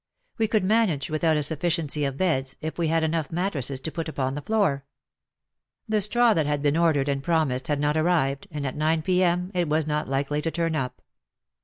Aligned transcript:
We 0.39 0.47
could 0.47 0.63
manage 0.63 1.11
without 1.11 1.37
a 1.37 1.43
sufficiency 1.43 2.05
of 2.05 2.17
beds, 2.17 2.55
if 2.59 2.79
we 2.79 2.87
had 2.87 3.03
enough 3.03 3.31
mattresses 3.31 3.79
to 3.81 3.91
put 3.91 4.09
upon 4.09 4.33
the 4.33 4.41
floor. 4.41 4.83
The 5.87 6.01
straw 6.01 6.33
that 6.33 6.47
had 6.47 6.63
been 6.63 6.75
ordered 6.75 7.07
and 7.07 7.21
promised 7.21 7.67
had 7.67 7.79
not 7.79 7.95
arrived, 7.95 8.47
and 8.49 8.65
at 8.65 8.75
9 8.75 9.03
p.m. 9.03 9.51
it 9.53 9.69
was 9.69 9.85
not 9.85 10.09
likely 10.09 10.41
to 10.41 10.49
turn 10.49 10.75
up. 10.75 11.03